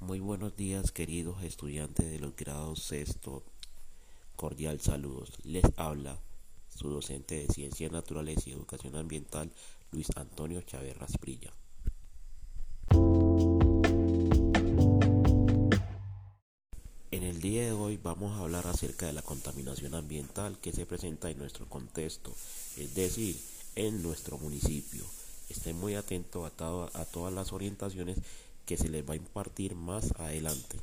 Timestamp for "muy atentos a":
25.76-27.00